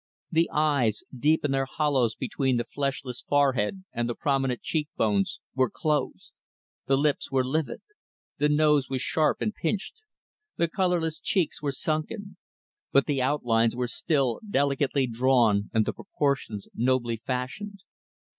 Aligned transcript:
The 0.31 0.49
eyes, 0.51 1.03
deep 1.15 1.45
in 1.45 1.51
their 1.51 1.67
hollows 1.67 2.15
between 2.15 2.57
the 2.57 2.63
fleshless 2.63 3.21
forehead 3.21 3.83
and 3.93 4.09
the 4.09 4.15
prominent 4.15 4.63
cheek 4.63 4.89
bones, 4.97 5.39
were 5.53 5.69
closed; 5.69 6.31
the 6.87 6.97
lips 6.97 7.29
were 7.31 7.43
livid; 7.45 7.83
the 8.39 8.49
nose 8.49 8.89
was 8.89 9.03
sharp 9.03 9.41
and 9.41 9.53
pinched; 9.53 9.93
the 10.57 10.67
colorless 10.67 11.19
cheeks 11.19 11.61
were 11.61 11.71
sunken; 11.71 12.37
but 12.91 13.05
the 13.05 13.21
outlines 13.21 13.75
were 13.75 13.87
still 13.87 14.39
delicately 14.49 15.05
drawn 15.05 15.69
and 15.71 15.85
the 15.85 15.93
proportions 15.93 16.67
nobly 16.73 17.17
fashioned. 17.17 17.83